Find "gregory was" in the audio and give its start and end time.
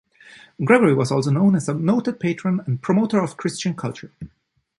0.65-1.11